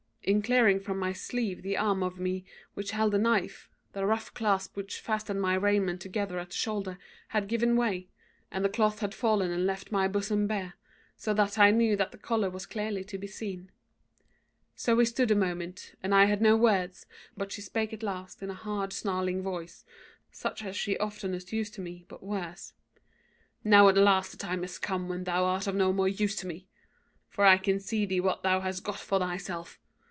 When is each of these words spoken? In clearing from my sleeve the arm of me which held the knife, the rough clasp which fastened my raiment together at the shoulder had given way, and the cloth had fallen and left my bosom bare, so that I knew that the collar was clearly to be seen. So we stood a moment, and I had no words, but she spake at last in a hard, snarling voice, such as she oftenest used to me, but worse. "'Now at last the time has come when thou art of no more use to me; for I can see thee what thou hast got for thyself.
In 0.23 0.43
clearing 0.43 0.79
from 0.79 0.99
my 0.99 1.13
sleeve 1.13 1.63
the 1.63 1.75
arm 1.75 2.03
of 2.03 2.19
me 2.19 2.45
which 2.75 2.91
held 2.91 3.11
the 3.13 3.17
knife, 3.17 3.71
the 3.93 4.05
rough 4.05 4.31
clasp 4.35 4.77
which 4.77 4.99
fastened 4.99 5.41
my 5.41 5.55
raiment 5.55 5.99
together 5.99 6.37
at 6.37 6.49
the 6.49 6.53
shoulder 6.55 6.99
had 7.29 7.47
given 7.47 7.75
way, 7.75 8.07
and 8.51 8.63
the 8.63 8.69
cloth 8.69 8.99
had 8.99 9.15
fallen 9.15 9.49
and 9.49 9.65
left 9.65 9.91
my 9.91 10.07
bosom 10.07 10.45
bare, 10.45 10.75
so 11.17 11.33
that 11.33 11.57
I 11.57 11.71
knew 11.71 11.95
that 11.95 12.11
the 12.11 12.19
collar 12.19 12.51
was 12.51 12.67
clearly 12.67 13.03
to 13.05 13.17
be 13.17 13.25
seen. 13.25 13.71
So 14.75 14.95
we 14.95 15.05
stood 15.05 15.31
a 15.31 15.35
moment, 15.35 15.95
and 16.03 16.13
I 16.13 16.25
had 16.25 16.39
no 16.39 16.55
words, 16.55 17.07
but 17.35 17.51
she 17.51 17.61
spake 17.61 17.91
at 17.91 18.03
last 18.03 18.43
in 18.43 18.51
a 18.51 18.53
hard, 18.53 18.93
snarling 18.93 19.41
voice, 19.41 19.85
such 20.31 20.63
as 20.63 20.75
she 20.77 20.99
oftenest 20.99 21.51
used 21.51 21.73
to 21.73 21.81
me, 21.81 22.05
but 22.07 22.21
worse. 22.21 22.73
"'Now 23.63 23.87
at 23.87 23.97
last 23.97 24.29
the 24.29 24.37
time 24.37 24.61
has 24.61 24.77
come 24.77 25.09
when 25.09 25.23
thou 25.23 25.45
art 25.45 25.65
of 25.65 25.73
no 25.73 25.91
more 25.91 26.07
use 26.07 26.35
to 26.35 26.47
me; 26.47 26.67
for 27.27 27.43
I 27.43 27.57
can 27.57 27.79
see 27.79 28.05
thee 28.05 28.19
what 28.21 28.43
thou 28.43 28.59
hast 28.59 28.83
got 28.83 28.99
for 28.99 29.17
thyself. 29.17 29.79